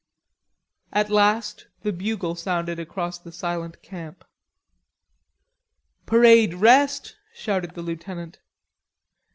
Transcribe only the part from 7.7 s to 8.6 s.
the lieutenant.